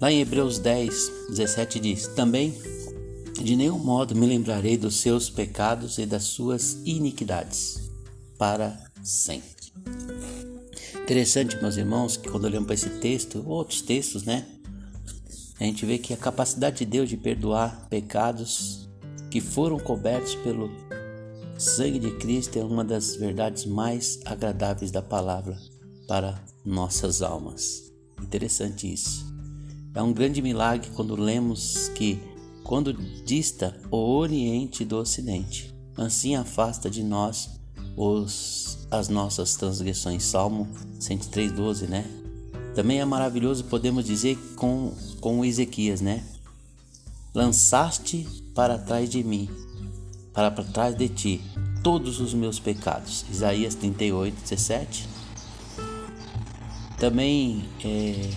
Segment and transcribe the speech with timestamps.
[0.00, 2.54] Lá em Hebreus 10, 17 diz: Também
[3.42, 7.90] de nenhum modo me lembrarei dos seus pecados e das suas iniquidades
[8.38, 9.56] para sempre.
[11.02, 14.46] Interessante, meus irmãos, que quando olhamos para esse texto, outros textos, né?
[15.58, 18.88] A gente vê que a capacidade de Deus de perdoar pecados
[19.30, 20.70] que foram cobertos pelo
[21.56, 25.56] sangue de Cristo é uma das verdades mais agradáveis da palavra
[26.06, 27.92] para nossas almas.
[28.20, 29.35] Interessante isso.
[29.96, 32.20] É um grande milagre quando lemos que,
[32.62, 37.58] quando dista o Oriente do Ocidente, assim afasta de nós
[37.96, 40.22] os, as nossas transgressões.
[40.22, 40.68] Salmo
[41.00, 42.04] 103,12, né?
[42.74, 46.22] Também é maravilhoso, podemos dizer, com, com Ezequias, né?
[47.34, 49.48] Lançaste para trás de mim,
[50.30, 51.40] para, para trás de ti,
[51.82, 53.24] todos os meus pecados.
[53.30, 55.08] Isaías 38, 17.
[56.98, 58.30] Também é,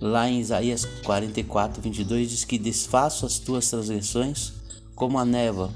[0.00, 4.52] Lá em Isaías 44, 22 diz que desfaço as tuas transgressões
[4.94, 5.70] como a neva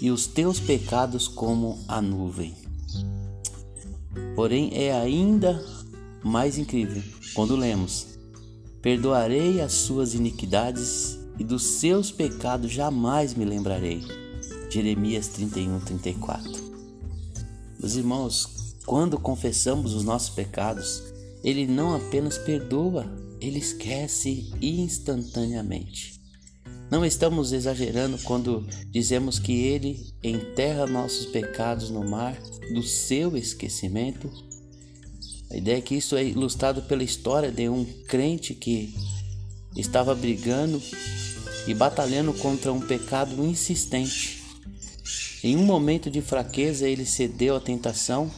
[0.00, 2.54] e os teus pecados como a nuvem.
[4.36, 5.60] Porém, é ainda
[6.22, 7.02] mais incrível
[7.34, 8.06] quando lemos:
[8.80, 14.02] Perdoarei as suas iniquidades e dos seus pecados jamais me lembrarei.
[14.70, 16.52] Jeremias 31, 34.
[17.78, 21.02] Meus irmãos, quando confessamos os nossos pecados,
[21.42, 23.06] Ele não apenas perdoa,
[23.46, 26.20] ele esquece instantaneamente.
[26.90, 32.38] Não estamos exagerando quando dizemos que ele enterra nossos pecados no mar
[32.72, 34.30] do seu esquecimento.
[35.50, 38.94] A ideia é que isso é ilustrado pela história de um crente que
[39.76, 40.80] estava brigando
[41.66, 44.42] e batalhando contra um pecado insistente.
[45.42, 48.30] Em um momento de fraqueza, ele cedeu à tentação,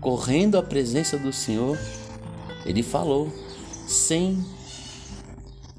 [0.00, 1.78] correndo à presença do Senhor,
[2.66, 3.32] ele falou:
[3.88, 4.44] sem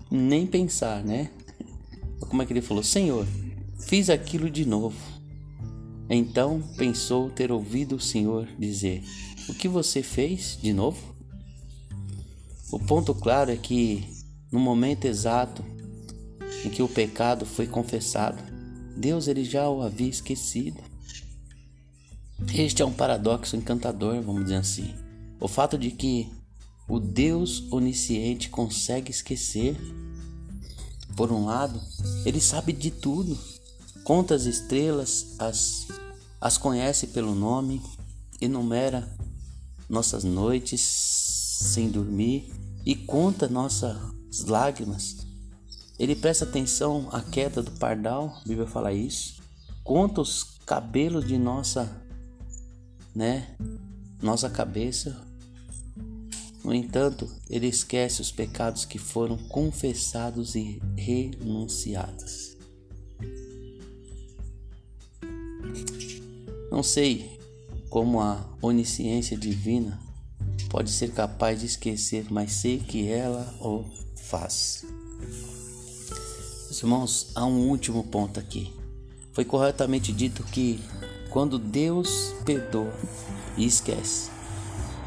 [0.10, 1.30] nem pensar, né?
[2.20, 2.84] Como é que ele falou?
[2.84, 3.26] Senhor,
[3.80, 4.98] fiz aquilo de novo.
[6.10, 9.04] Então pensou ter ouvido o Senhor dizer:
[9.48, 11.16] O que você fez de novo?
[12.72, 14.04] O ponto claro é que
[14.52, 15.64] no momento exato
[16.66, 18.42] em que o pecado foi confessado,
[18.98, 20.82] Deus ele já o havia esquecido.
[22.54, 24.94] Este é um paradoxo encantador, vamos dizer assim.
[25.40, 26.30] O fato de que
[26.90, 29.78] o Deus onisciente consegue esquecer.
[31.16, 31.80] Por um lado,
[32.26, 33.38] ele sabe de tudo,
[34.04, 35.88] conta as estrelas, as,
[36.42, 37.82] as conhece pelo nome,
[38.42, 39.08] enumera
[39.88, 42.52] nossas noites sem dormir
[42.86, 45.18] e conta nossas lágrimas.
[46.00, 49.42] Ele presta atenção à queda do pardal, a Bíblia fala isso.
[49.84, 52.02] Conta os cabelos de nossa,
[53.14, 53.56] né,
[54.22, 55.29] nossa cabeça,
[56.64, 62.58] no entanto, ele esquece os pecados que foram confessados e renunciados.
[66.72, 67.40] Não sei
[67.90, 70.00] como a onisciência divina
[70.70, 73.84] pode ser capaz de esquecer, mas sei que ela o
[74.16, 74.86] faz.
[76.66, 78.72] Meus irmãos, há um último ponto aqui.
[79.34, 80.80] Foi corretamente dito que
[81.30, 82.94] quando Deus perdoa
[83.58, 84.30] e esquece,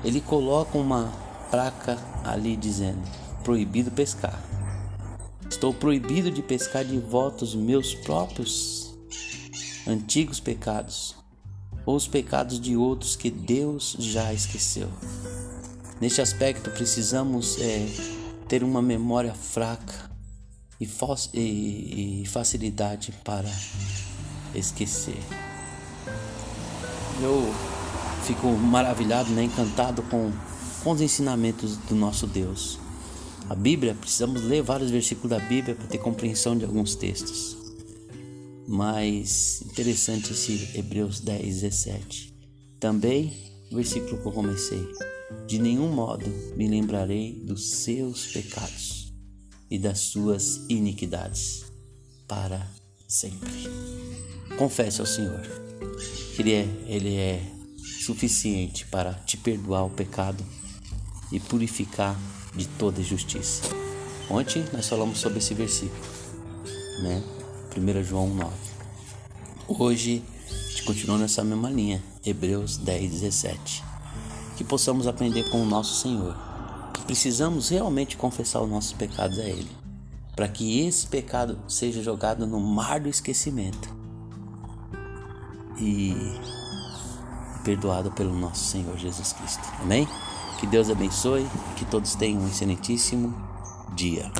[0.04, 1.12] Ele coloca uma
[1.52, 3.02] placa ali dizendo:
[3.44, 4.42] proibido pescar.
[5.48, 8.94] Estou proibido de pescar de volta os meus próprios
[9.86, 11.14] antigos pecados
[11.84, 14.88] ou os pecados de outros que Deus já esqueceu.
[16.00, 17.86] Neste aspecto, precisamos é,
[18.48, 20.10] ter uma memória fraca
[20.80, 20.88] e,
[21.34, 23.50] e, e facilidade para
[24.54, 25.18] esquecer.
[27.20, 27.54] Eu
[28.24, 30.32] fico maravilhado, né, encantado com
[30.82, 32.78] com os ensinamentos do nosso Deus.
[33.48, 37.56] A Bíblia, precisamos ler vários versículos da Bíblia para ter compreensão de alguns textos.
[38.66, 42.34] Mas interessante esse Hebreus 10, 17.
[42.78, 43.32] Também,
[43.70, 44.86] o versículo que eu comecei:
[45.46, 46.26] De nenhum modo
[46.56, 49.12] me lembrarei dos seus pecados
[49.70, 51.64] e das suas iniquidades
[52.26, 52.66] para
[53.08, 53.50] sempre.
[54.56, 55.42] Confesse ao Senhor
[56.34, 57.42] que Ele é, Ele é
[58.04, 60.44] suficiente para te perdoar o pecado
[61.32, 62.16] e purificar
[62.54, 63.62] de toda justiça.
[64.30, 66.00] Ontem nós falamos sobre esse versículo,
[67.02, 67.22] né?
[67.76, 68.52] 1 João 9.
[69.66, 73.82] Hoje a gente continua nessa mesma linha, Hebreus 10, 17.
[74.56, 76.36] Que possamos aprender com o nosso Senhor.
[76.92, 79.70] Que precisamos realmente confessar os nossos pecados a Ele,
[80.36, 84.02] para que esse pecado seja jogado no mar do esquecimento
[85.78, 86.14] e
[87.62, 89.62] perdoado pelo nosso Senhor Jesus Cristo.
[89.80, 90.06] Amém?
[90.60, 93.34] Que Deus abençoe, que todos tenham um excelentíssimo
[93.94, 94.30] dia.